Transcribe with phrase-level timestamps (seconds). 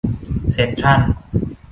[0.51, 0.99] เซ็นทรัล